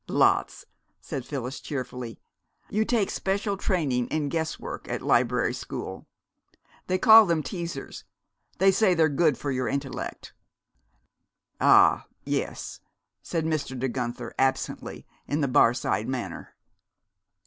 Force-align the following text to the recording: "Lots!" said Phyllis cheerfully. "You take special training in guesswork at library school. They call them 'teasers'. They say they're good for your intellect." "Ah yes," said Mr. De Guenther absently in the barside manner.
"Lots!" 0.09 0.65
said 0.99 1.27
Phyllis 1.27 1.59
cheerfully. 1.59 2.17
"You 2.71 2.85
take 2.85 3.11
special 3.11 3.55
training 3.55 4.07
in 4.07 4.29
guesswork 4.29 4.87
at 4.89 5.03
library 5.03 5.53
school. 5.53 6.07
They 6.87 6.97
call 6.97 7.27
them 7.27 7.43
'teasers'. 7.43 8.03
They 8.57 8.71
say 8.71 8.95
they're 8.95 9.07
good 9.09 9.37
for 9.37 9.51
your 9.51 9.67
intellect." 9.67 10.33
"Ah 11.59 12.07
yes," 12.25 12.79
said 13.21 13.45
Mr. 13.45 13.77
De 13.77 13.87
Guenther 13.87 14.33
absently 14.39 15.05
in 15.27 15.41
the 15.41 15.47
barside 15.47 16.07
manner. 16.07 16.55